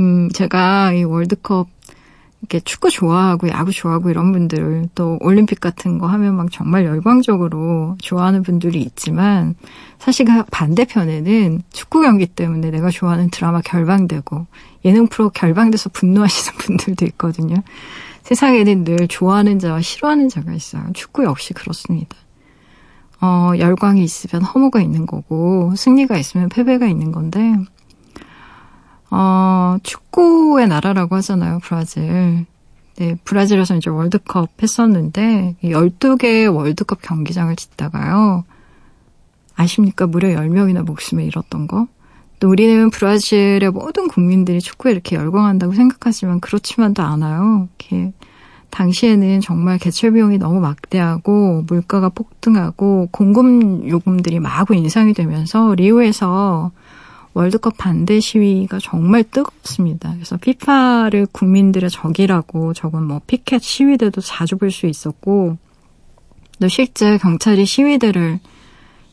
[0.00, 1.68] 음, 제가 이 월드컵,
[2.44, 7.96] 이렇게 축구 좋아하고 야구 좋아하고 이런 분들 또 올림픽 같은 거 하면 막 정말 열광적으로
[8.02, 9.54] 좋아하는 분들이 있지만
[9.98, 14.46] 사실 그 반대편에는 축구 경기 때문에 내가 좋아하는 드라마 결방되고
[14.84, 17.56] 예능 프로 결방돼서 분노하시는 분들도 있거든요.
[18.24, 20.82] 세상에는 늘 좋아하는 자와 싫어하는 자가 있어요.
[20.94, 22.16] 축구 역시 그렇습니다.
[23.20, 27.54] 어, 열광이 있으면 허무가 있는 거고, 승리가 있으면 패배가 있는 건데,
[29.10, 32.46] 어, 축구의 나라라고 하잖아요, 브라질.
[32.96, 38.44] 네, 브라질에서 이제 월드컵 했었는데, 12개의 월드컵 경기장을 짓다가요,
[39.54, 40.06] 아십니까?
[40.06, 41.86] 무려 10명이나 목숨을 잃었던 거?
[42.40, 47.68] 또 우리는 브라질의 모든 국민들이 축구에 이렇게 열광한다고 생각하지만 그렇지만도 않아요.
[47.78, 48.12] 이렇게
[48.70, 56.72] 당시에는 정말 개최 비용이 너무 막대하고 물가가 폭등하고 공급 요금들이 마구 인상이 되면서 리우에서
[57.34, 60.12] 월드컵 반대 시위가 정말 뜨겁습니다.
[60.14, 65.56] 그래서 피파를 국민들의 적이라고 적은 뭐 피켓 시위대도 자주 볼 수 있었고
[66.60, 68.38] 또 실제 경찰이 시위대를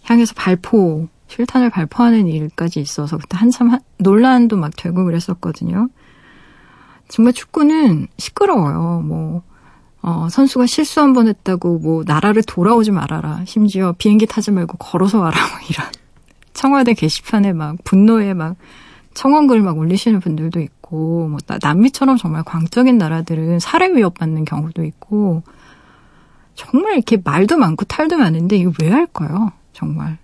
[0.03, 5.87] 향해서 발포 실탄을 발포하는 일까지 있어서 그때 한참 논란도 막 되고 그랬었거든요.
[7.07, 9.01] 정말 축구는 시끄러워요.
[9.05, 9.41] 뭐
[10.01, 13.43] 어, 선수가 실수 한 번 했다고 뭐 나라를 돌아오지 말아라.
[13.45, 15.37] 심지어 비행기 타지 말고 걸어서 와라.
[15.51, 15.87] 뭐 이런
[16.53, 18.57] 청와대 게시판에 막 분노에 막
[19.13, 25.43] 청원글 막 올리시는 분들도 있고 뭐 남미처럼 정말 광적인 나라들은 살해 위협받는 경우도 있고
[26.55, 29.51] 정말 이렇게 말도 많고 탈도 많은데 이거 왜 할까요?
[29.71, 30.17] 정말 어,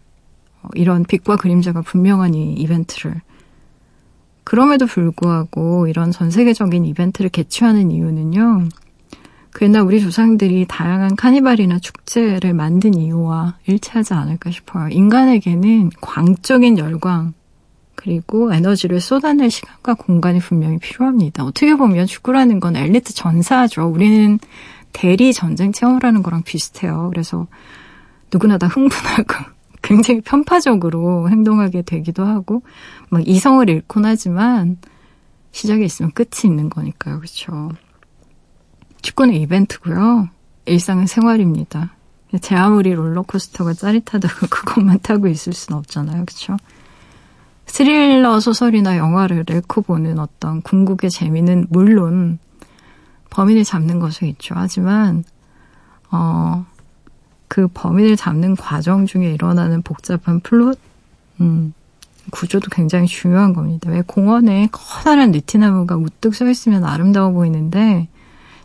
[0.76, 3.22] 이런 빛과 그림자가 분명한 이 이벤트를.
[4.44, 8.70] 그럼에도 불구하고 이런 전 세계적인 이벤트를 개최하는 이유는요.
[9.52, 14.88] 그날 우리 조상들이 다양한 카니발이나 축제를 만든 이유와 일치하지 않을까 싶어요.
[14.90, 17.34] 인간에게는 광적인 열광,
[17.98, 21.44] 그리고 에너지를 쏟아낼 시간과 공간이 분명히 필요합니다.
[21.44, 23.88] 어떻게 보면 축구라는 건 엘리트 전사죠.
[23.88, 24.40] 우리는
[24.94, 27.10] 대리 전쟁 체험을 하는 거랑 비슷해요.
[27.12, 27.48] 그래서
[28.32, 29.57] 누구나 다 흥분하고
[29.88, 32.62] 굉장히 편파적으로 행동하게 되기도 하고
[33.10, 34.78] 막 이성을 잃곤 하지만
[35.52, 37.20] 시작이 있으면 끝이 있는 거니까요.
[37.20, 37.70] 그렇죠.
[39.02, 40.28] 축구는 이벤트고요.
[40.66, 41.94] 일상은 생활입니다.
[42.42, 46.26] 제 아무리 롤러코스터가 짜릿하다고 그것만 타고 있을 수는 없잖아요.
[46.26, 46.58] 그렇죠?
[47.66, 52.40] 스릴러 소설이나 영화를 읽고 보는 어떤 궁극의 재미는 물론
[53.30, 54.54] 범인을 잡는 것에 있죠.
[54.58, 55.24] 하지만
[56.12, 56.66] 어,
[57.48, 60.80] 그 범인을 잡는 과정 중에 일어나는 복잡한 플롯,
[61.40, 61.74] 음,
[62.32, 63.90] 구조도 굉장히 중요한 겁니다.
[63.90, 68.10] 왜 공원에 커다란 느티나무가 우뚝 서 있으면 아름다워 보이는데,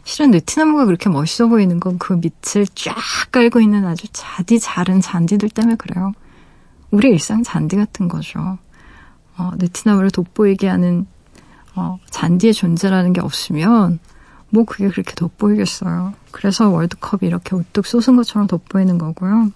[0.04, 2.96] 실은 느티나무가 그렇게 멋있어 보이는 건 그 밑을 쫙
[3.30, 6.12] 깔고 있는 아주 자디 자른 잔디들 때문에 그래요.
[6.90, 8.58] 우리 일상 잔디 같은 거죠.
[9.36, 11.06] 어, 느티나무를 돋보이게 하는
[11.74, 13.98] 어, 잔디의 존재라는 게 없으면
[14.52, 16.12] 뭐 그게 그렇게 돋보이겠어요.
[16.30, 19.50] 그래서 월드컵이 이렇게 우뚝 솟은 것처럼 돋보이는 거고요.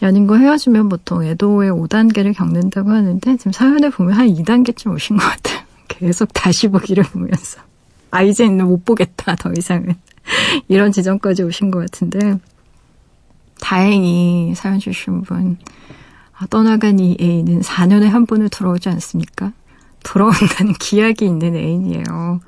[0.00, 5.60] 연인과 헤어지면 보통 애도의 5단계를 겪는다고 하는데 지금 사연을 보면 한 2단계쯤 오신 것 같아요.
[5.88, 7.60] 계속 다시 보기를 보면서
[8.10, 9.94] 아 이제는 못 보겠다 더 이상은
[10.68, 12.38] 이런 지점까지 오신 것 같은데
[13.60, 15.58] 다행히 사연 주신 분
[16.36, 19.52] 아, 떠나간 이 애인은 4년에 한 번을 돌아오지 않습니까?
[20.02, 22.40] 돌아온다는 기약이 있는 애인이에요.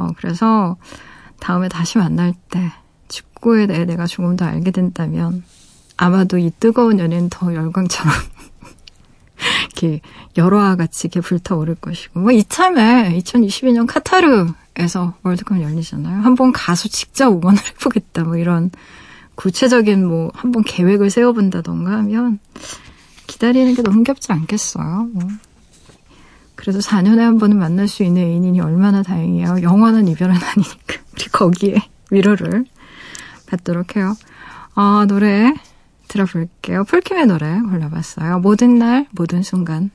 [0.00, 0.76] 어, 그래서
[1.38, 2.72] 다음에 다시 만날 때
[3.08, 5.44] 축구에 대해 내가 조금 더 알게 된다면
[5.96, 8.12] 아마도 이 뜨거운 연애는 더 열광처럼
[9.66, 10.00] 이렇게
[10.36, 16.22] 열화와 같이 이렇게 불타오를 것이고 뭐 이참에 2022년 카타르에서 월드컵 열리잖아요.
[16.22, 18.70] 한번 가서 직접 응원을 해보겠다 뭐 이런
[19.34, 22.38] 구체적인 뭐 한번 계획을 세워본다던가 하면
[23.26, 25.08] 기다리는 게 너무 힘겹지 않겠어요.
[25.12, 25.28] 뭐.
[26.60, 29.62] 그래도 4년에 한 번은 만날 수 있는 애인이니 얼마나 다행이에요.
[29.62, 31.76] 영원한 이별은 아니니까 우리 거기에
[32.10, 32.66] 위로를
[33.46, 34.14] 받도록 해요.
[34.74, 35.54] 아 노래
[36.08, 36.84] 들어볼게요.
[36.84, 38.40] 풀킴의 노래 골라봤어요.
[38.40, 39.90] 모든 날 모든 순간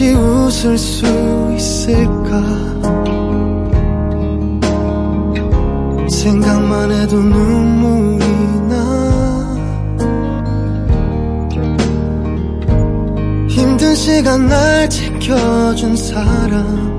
[0.00, 1.06] 없이 웃을 수
[1.54, 2.40] 있을까
[6.08, 8.24] 생각만 해도 눈물이
[8.68, 9.56] 나
[13.46, 16.90] 힘든 시간 날 지켜준 사람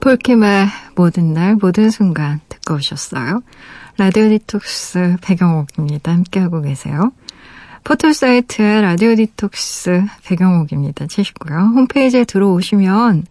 [0.00, 3.42] 폴킴의 모든 날 모든 순간 듣고 오셨어요.
[3.98, 6.12] 라디오 디톡스 배경옥입니다.
[6.12, 7.10] 함께하고 계세요.
[7.86, 11.06] 포털 사이트에 라디오 디톡스 배경옥입니다.
[11.06, 11.56] 치시고요.
[11.76, 13.26] 홈페이지에 들어오시면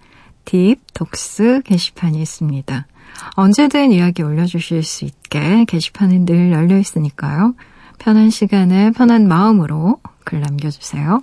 [0.46, 2.88] 딥톡스 게시판이 있습니다.
[3.36, 7.54] 언제든 이야기 올려주실 수 있게 게시판은 늘 열려 있으니까요.
[8.00, 11.22] 편한 시간에 편한 마음으로 글 남겨주세요.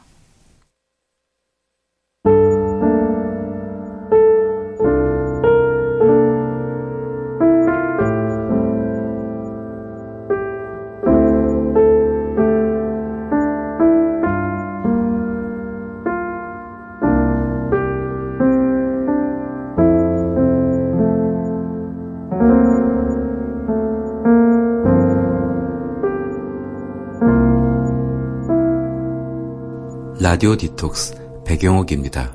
[30.42, 32.32] 라디오 디톡스 배경옥입니다.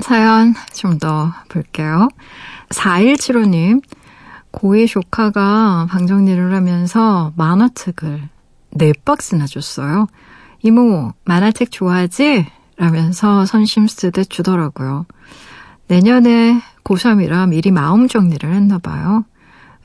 [0.00, 2.08] 사연 좀 더 볼게요.
[2.70, 3.84] 4175님,
[4.50, 8.30] 고2 조카가 방 정리를 하면서 만화책을
[8.74, 10.08] 4박스나 줬어요.
[10.64, 12.48] 이모, 만화책 좋아하지?
[12.76, 15.06] 라면서 선심 쓰듯 주더라고요.
[15.86, 19.24] 내년에 고3이라 미리 마음 정리를 했나 봐요.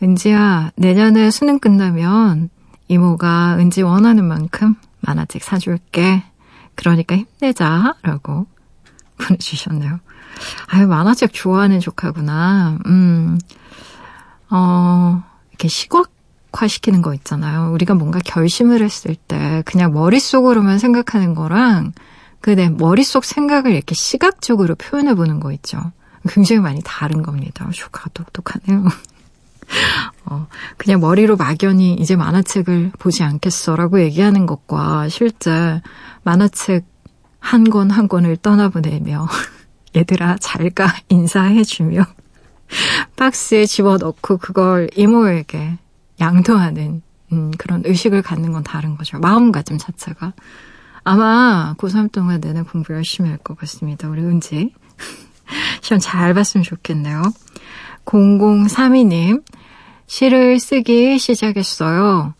[0.01, 2.49] 은지야, 내년에 수능 끝나면
[2.87, 6.23] 이모가 은지 원하는 만큼 만화책 사줄게.
[6.75, 7.95] 그러니까 힘내자.
[8.03, 8.47] 라고
[9.17, 9.99] 보내주셨네요.
[10.67, 12.77] 아유, 만화책 좋아하는 조카구나.
[12.85, 13.39] 음,
[14.49, 17.71] 어, 이렇게 시각화 시키는 거 있잖아요.
[17.73, 21.93] 우리가 뭔가 결심을 했을 때 그냥 머릿속으로만 생각하는 거랑
[22.39, 25.91] 그 내 머릿속 생각을 이렇게 시각적으로 표현해 보는 거 있죠.
[26.29, 27.67] 굉장히 많이 다른 겁니다.
[27.73, 28.85] 조카가 똑똑하네요.
[30.25, 35.81] 어, 그냥 머리로 막연히 이제 만화책을 보지 않겠어라고 얘기하는 것과 실제
[36.23, 36.85] 만화책
[37.39, 39.27] 한권한 권을 떠나보내며
[39.95, 42.05] 얘들아 잘가 인사해주며
[43.15, 45.77] 박스에 집어넣고 그걸 이모에게
[46.19, 47.01] 양도하는
[47.31, 49.19] 음, 그런 의식을 갖는 건 다른 거죠.
[49.19, 50.33] 마음가짐 자체가.
[51.03, 54.09] 아마 고3 동안 내내 공부 열심히 할 것 같습니다.
[54.09, 54.73] 우리 은지.
[55.81, 57.21] 시험 잘 봤으면 좋겠네요.
[58.05, 59.43] 0032님,
[60.07, 62.33] 시를 쓰기 시작했어요.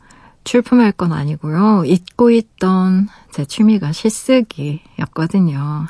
[0.44, 1.84] 출품할 건 아니고요.
[1.86, 5.86] 잊고 있던 제 취미가 시쓰기였거든요.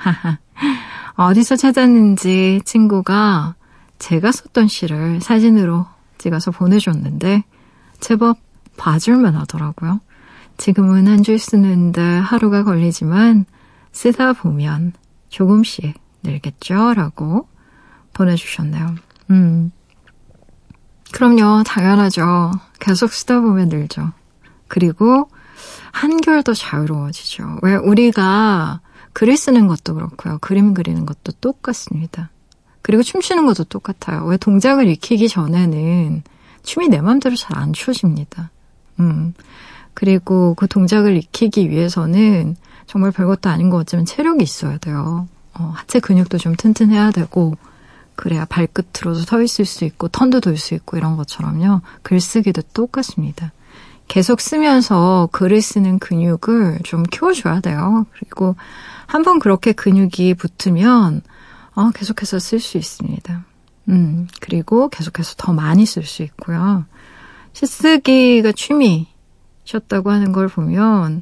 [1.15, 3.55] 어디서 찾았는지 친구가
[3.99, 5.85] 제가 썼던 시를 사진으로
[6.17, 7.43] 찍어서 보내줬는데
[7.99, 8.37] 제법
[8.77, 9.99] 봐줄만 하더라고요.
[10.57, 13.45] 지금은 한 줄 쓰는데 하루가 걸리지만
[13.91, 14.93] 쓰다 보면
[15.29, 16.93] 조금씩 늘겠죠?
[16.95, 17.47] 라고
[18.13, 18.95] 보내주셨네요.
[19.29, 19.71] 음.
[21.11, 22.51] 그럼요, 당연하죠.
[22.79, 24.11] 계속 쓰다 보면 늘죠.
[24.67, 25.29] 그리고
[25.91, 27.59] 한결 더 자유로워지죠.
[27.63, 28.81] 왜 우리가
[29.13, 30.37] 글 쓰는 것도 그렇고요.
[30.41, 32.29] 그림 그리는 것도 똑같습니다.
[32.81, 34.25] 그리고 춤추는 것도 똑같아요.
[34.25, 36.23] 왜 동작을 익히기 전에는
[36.63, 38.51] 춤이 내 맘대로 잘 안 추어집니다.
[38.99, 39.33] 음.
[39.93, 42.55] 그리고 그 동작을 익히기 위해서는
[42.85, 45.27] 정말 별것도 아닌 것 같지만 체력이 있어야 돼요.
[45.55, 47.55] 어, 하체 근육도 좀 튼튼해야 되고,
[48.17, 51.81] 그래야 발끝으로도 서 있을 수 있고 턴도 돌 수 있고 이런 것처럼요.
[52.01, 53.53] 글쓰기도 똑같습니다.
[54.07, 58.05] 계속 쓰면서 글을 쓰는 근육을 좀 키워줘야 돼요.
[58.13, 58.55] 그리고
[59.05, 61.21] 한번 그렇게 근육이 붙으면
[61.75, 63.45] 어, 계속해서 쓸 수 있습니다.
[63.89, 66.85] 음, 그리고 계속해서 더 많이 쓸 수 있고요.
[67.53, 71.21] 시쓰기가 취미셨다고 하는 걸 보면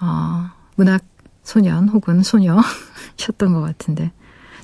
[0.00, 1.02] 어, 문학
[1.42, 4.12] 소년 혹은 소녀셨던 것 같은데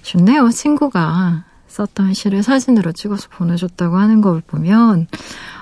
[0.03, 0.51] 좋네요.
[0.51, 1.45] 친구가
[1.75, 5.09] 썼던 시를 사진으로 찍어서 보내줬다고 하는 걸 보면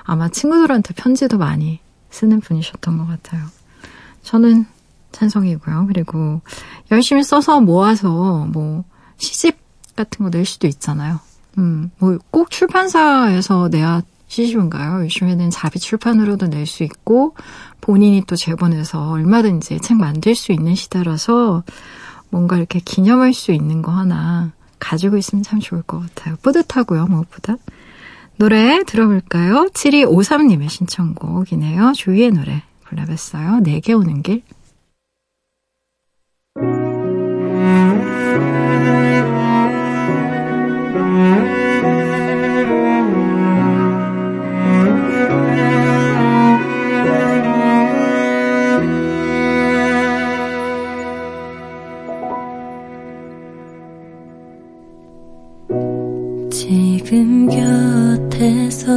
[0.03, 1.79] 아마 친구들한테 편지도 많이
[2.11, 3.43] 쓰는 분이셨던 것 같아요.
[4.21, 4.65] 저는
[5.11, 5.87] 찬성이고요.
[5.87, 6.41] 그리고
[6.91, 8.83] 열심히 써서 모아서 뭐
[9.17, 9.57] 시집
[9.95, 11.19] 같은 거 낼 수도 있잖아요.
[11.57, 15.03] 음, 뭐 꼭 출판사에서 내야 시시운가요?
[15.05, 17.35] 요즘에는 자비 출판으로도 낼 수 있고
[17.81, 21.63] 본인이 또 제본해서 얼마든지 책 만들 수 있는 시대라서
[22.29, 24.51] 뭔가 이렇게 기념할 수 있는 거 하나
[24.83, 26.35] 가지고 있으면 참 좋을 것 같아요.
[26.41, 27.55] 뿌듯하고요, 무엇보다.
[28.35, 29.69] 노래 들어볼까요?
[29.73, 31.93] 7253님의 신청곡이네요.
[31.93, 33.59] 주위의 노래 불러봤어요.
[33.59, 34.43] 내게 오는 길.
[57.13, 58.87] 지금 곁에서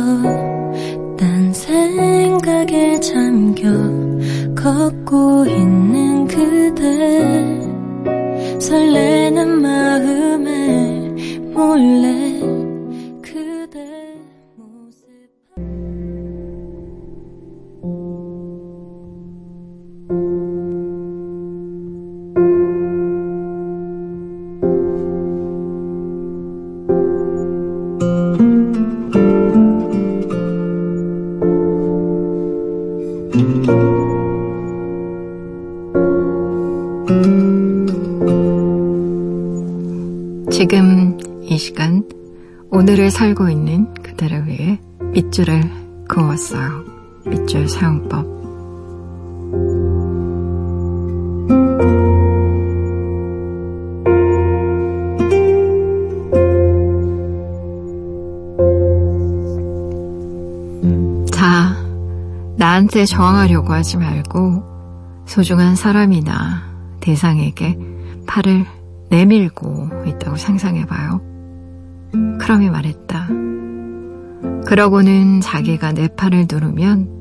[1.18, 3.68] 딴 생각에 잠겨
[4.54, 7.60] 걷고 있는 그대
[8.58, 11.10] 설레는 마음에
[11.52, 12.55] 몰래
[63.06, 66.62] 저항하려고 하지 말고 소중한 사람이나
[67.00, 67.78] 대상에게
[68.26, 68.66] 팔을
[69.10, 71.20] 내밀고 있다고 상상해봐요.
[72.40, 73.28] 크럼이 말했다.
[74.66, 77.16] 그러고는 자기가 내 팔을 누르면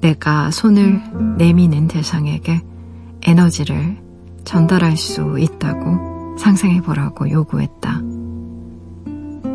[0.00, 1.00] 내가 손을
[1.38, 2.60] 내미는 대상에게
[3.22, 3.96] 에너지를
[4.44, 8.00] 전달할 수 있다고 상상해보라고 요구했다.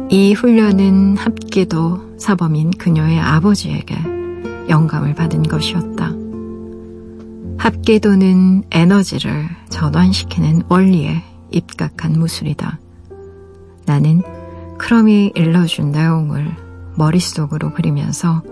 [0.10, 3.96] 이 훈련은 합기도 사범인 그녀의 아버지에게
[4.70, 6.14] 영감을 받은 것이었다.
[7.58, 12.80] 합기도는 에너지를 전환시키는 원리에 입각한 무술이다.
[13.86, 14.22] 나는
[14.78, 16.56] 크럼이 일러준 내용을
[16.96, 18.44] 머릿속으로 그리면서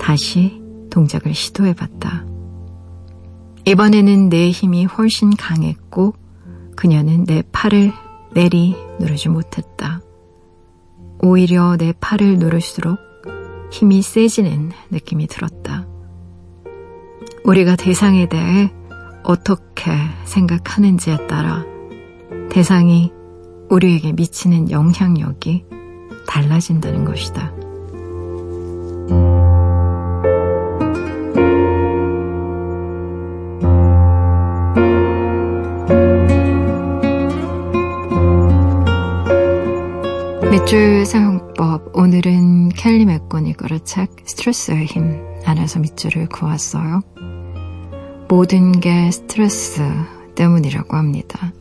[0.00, 2.24] 다시 동작을 시도해봤다.
[3.66, 6.14] 이번에는 내 힘이 훨씬 강했고
[6.74, 7.92] 그녀는 내 팔을
[8.32, 10.00] 내리 누르지 못했다.
[11.22, 12.98] 오히려 내 팔을 누를수록
[13.70, 15.86] 힘이 세지는 느낌이 들었다.
[17.44, 18.70] 우리가 대상에 대해
[19.22, 19.92] 어떻게
[20.24, 21.64] 생각하는지에 따라
[22.50, 23.12] 대상이
[23.70, 25.64] 우리에게 미치는 영향력이
[26.26, 27.52] 달라진다는 것이다.
[40.50, 47.00] 밑줄 사용법 오늘은 켈리 맥고니거의 책 스트레스의 힘 안에서 밑줄을 그었어요.
[48.28, 49.82] 모든 게 스트레스
[50.34, 51.52] 때문이라고 합니다.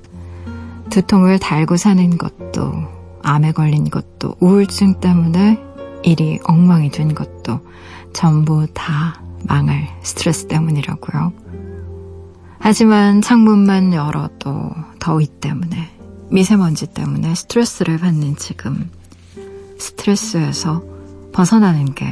[0.89, 2.71] 두통을 달고 사는 것도
[3.23, 5.59] 암에 걸린 것도 우울증 때문에
[6.03, 7.59] 일이 엉망이 된 것도
[8.13, 11.33] 전부 다 망할 스트레스 때문이라고요.
[12.59, 15.89] 하지만 창문만 열어도 더위 때문에
[16.29, 18.89] 미세먼지 때문에 스트레스를 받는 지금
[19.79, 20.83] 스트레스에서
[21.31, 22.05] 벗어나는 게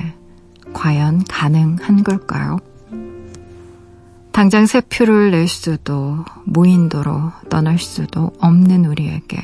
[0.74, 2.58] 과연 가능한 걸까요?
[4.32, 9.42] 당장 새 표를 낼 수도 무인도로 떠날 수도 없는 우리에게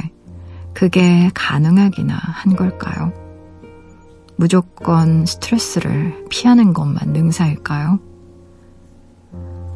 [0.74, 3.12] 그게 가능하기나 한 걸까요?
[4.36, 8.00] 무조건 스트레스를 피하는 것만 능사일까요?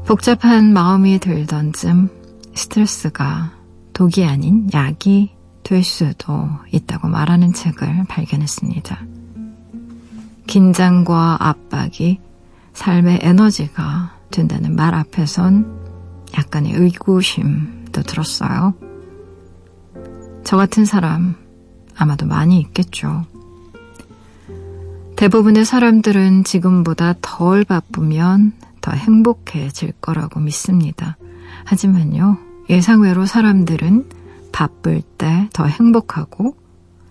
[0.06, 2.10] 복잡한 마음이 들던 쯤
[2.54, 3.54] 스트레스가
[3.94, 9.17] 독이 아닌 약이 될 수도 있다고 말하는 책을 발견했습니다.
[10.48, 12.20] 긴장과 압박이
[12.74, 15.66] 삶의 에너지가 된다는 말 앞에선
[16.38, 18.74] 약간의 의구심도 들었어요.
[20.44, 21.36] 저 같은 사람
[21.96, 23.26] 아마도 많이 있겠죠.
[25.16, 31.18] 대부분의 사람들은 지금보다 덜 바쁘면 더 행복해질 거라고 믿습니다.
[31.66, 32.38] 하지만요,
[32.70, 34.10] 예상외로 사람들은
[34.52, 36.56] 바쁠 때 더 행복하고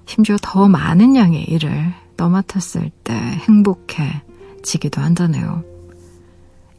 [0.06, 4.22] 심지어 더 많은 양의 일을 떠맡았을 때 행복해
[4.62, 5.64] 지기도 한다네요.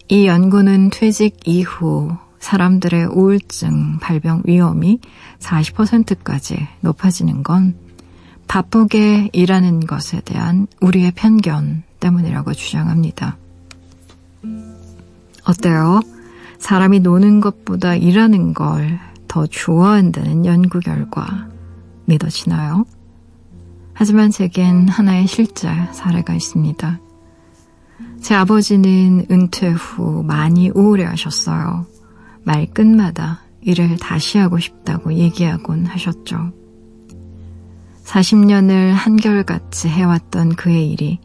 [0.10, 5.00] 이 연구는 퇴직 이후 사람들의 우울증 발병 위험이
[5.40, 7.76] 40%까지 높아지는 건
[8.48, 13.38] 바쁘게 일하는 것에 대한 우리의 편견 때문이라고 주장합니다.
[15.46, 16.02] 어때요?
[16.60, 19.08] 사람이 노는 것보다 일하는 걸
[19.38, 21.48] 더 좋아한다는 연구 결과
[22.06, 22.86] 믿어지나요?
[24.00, 27.00] 하지만 제겐 하나의 실제 사례가 있습니다.
[28.22, 31.88] 제 아버지는 은퇴 후 많이 우울해 하셨어요.
[32.43, 36.52] 말 끝마다 일을 다시 하고 싶다고 얘기하곤 하셨죠.
[38.04, 41.20] 40년을 한결같이 해왔던 그의 일이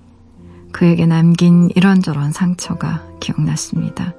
[0.73, 4.14] 그에게 남긴 이런저런 상처가 기억났습니다.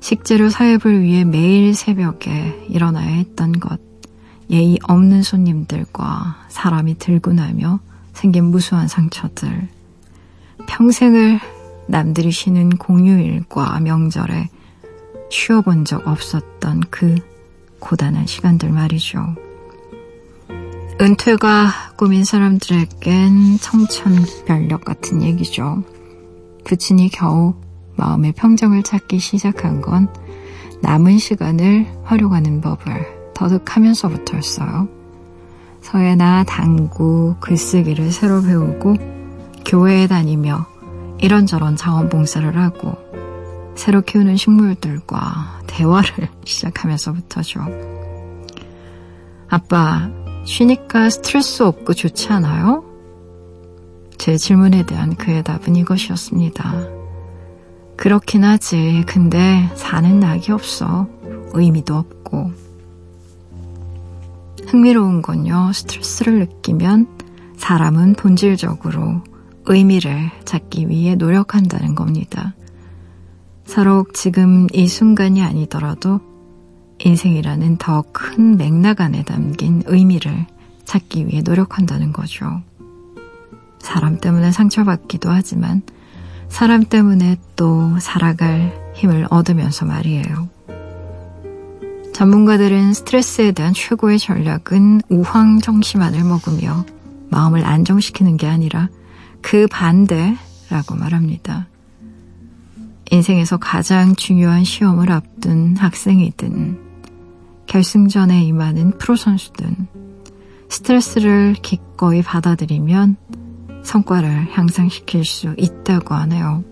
[0.00, 3.91] 식재료 사입을 위해 매일 새벽에 일어나야 했던 것,
[4.50, 7.80] 예의 없는 손님들과 사람이 들고 나며
[8.12, 9.68] 생긴 무수한 상처들,
[10.66, 11.40] 평생을
[11.86, 14.48] 남들이 쉬는 공휴일과 명절에
[15.30, 17.16] 쉬어본 적 없었던 그
[17.80, 19.34] 고단한 시간들 말이죠.
[21.00, 25.82] 은퇴가 꿈인 사람들에겐 청천벽력 같은 얘기죠.
[26.64, 27.54] 부친이 겨우
[27.96, 30.08] 마음의 평정을 찾기 시작한 건
[30.82, 34.88] 남은 시간을 활용하는 법을 터득하면서부터였어요.
[35.80, 38.96] 서예나 당구, 글쓰기를 새로 배우고
[39.64, 40.66] 교회에 다니며
[41.18, 42.96] 이런저런 자원봉사를 하고
[43.74, 47.60] 새로 키우는 식물들과 대화를 시작하면서부터죠.
[49.48, 50.10] 아빠,
[50.44, 52.84] 쉬니까 스트레스 없고 좋지 않아요?
[54.18, 57.02] 제 질문에 대한 그의 답은 이것이었습니다.
[57.96, 59.04] 그렇긴 하지.
[59.06, 61.06] 근데 사는 낙이 없어.
[61.52, 62.50] 의미도 없고.
[64.72, 67.06] 흥미로운 건요, 스트레스를 느끼면
[67.58, 69.22] 사람은 본질적으로
[69.66, 72.54] 의미를 찾기 위해 노력한다는 겁니다.
[73.66, 76.20] 서로 지금 이 순간이 아니더라도
[77.00, 80.46] 인생이라는 더 큰 맥락 안에 담긴 의미를
[80.86, 82.62] 찾기 위해 노력한다는 거죠.
[83.78, 85.82] 사람 때문에 상처받기도 하지만
[86.48, 90.48] 사람 때문에 또 살아갈 힘을 얻으면서 말이에요.
[92.22, 96.86] 전문가들은 스트레스에 대한 최고의 전략은 우황정심안을 먹으며
[97.30, 98.88] 마음을 안정시키는 게 아니라
[99.40, 101.66] 그 반대라고 말합니다.
[103.10, 106.78] 인생에서 가장 중요한 시험을 앞둔 학생이든
[107.66, 109.88] 결승전에 임하는 프로선수든
[110.68, 113.16] 스트레스를 기꺼이 받아들이면
[113.82, 116.62] 성과를 향상시킬 수 있다고 하네요.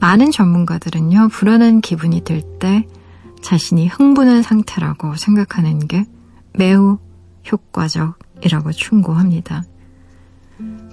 [0.00, 2.86] 많은 전문가들은요, 불안한 기분이 들 때
[3.42, 6.06] 자신이 흥분한 상태라고 생각하는 게
[6.54, 6.98] 매우
[7.50, 9.64] 효과적이라고 충고합니다.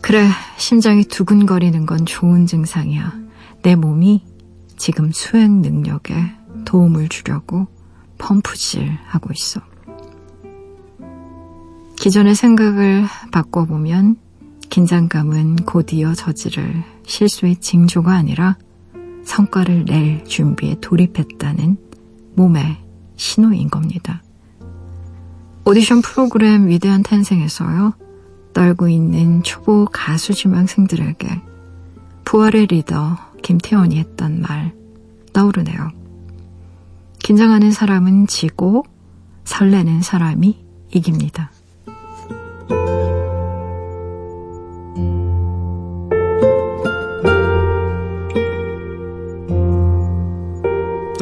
[0.02, 0.28] 그래,
[0.58, 3.14] 심장이 두근거리는 건 좋은 증상이야.
[3.62, 4.26] 내 몸이
[4.78, 6.16] 지금 수행 능력에
[6.66, 7.68] 도움을 주려고
[8.18, 9.62] 펌프질 하고 있어.
[11.98, 14.16] 기존의 생각을 바꿔보면
[14.70, 18.58] 긴장감은 곧이어 저지를 실수의 징조가 아니라
[19.26, 21.89] 성과를 낼 준비에 돌입했다는
[22.40, 22.78] 몸의
[23.18, 24.24] 신호인 겁니다.
[25.66, 27.94] 오디션 프로그램 위대한 탄생에서요,
[28.54, 31.42] 떨고 있는 초보 가수 지망생들에게
[32.24, 34.74] 부활의 리더 김태원이 했던 말
[35.34, 35.92] 떠오르네요.
[37.20, 38.86] 긴장하는 사람은 지고
[39.44, 41.52] 설레는 사람이 이깁니다.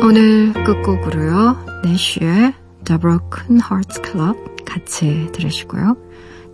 [0.02, 1.82] 오늘 끝곡으로요.
[1.84, 5.96] 내쉬의 The Broken Hearts Club 같이 들으시고요.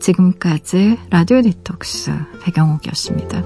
[0.01, 2.13] 지금까지 라디오 디톡스
[2.45, 3.43] 배경옥이었습니다.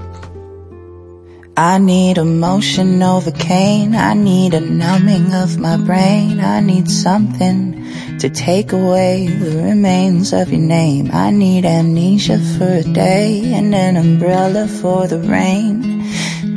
[1.55, 3.95] I need emotion over cane.
[3.95, 6.39] I need a numbing of my brain.
[6.39, 7.77] I need something
[8.19, 11.11] to take away the remains of your name.
[11.13, 15.96] I need amnesia for a day and an umbrella for the rain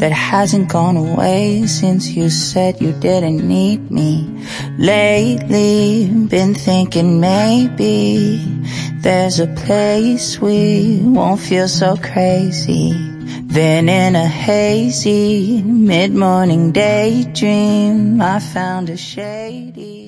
[0.01, 4.27] that hasn't gone away since you said you didn't need me.
[4.79, 8.43] Lately, been thinking maybe
[9.01, 12.93] there's a place we won't feel so crazy.
[13.43, 20.00] Then in a hazy mid-morning daydream, I found a shady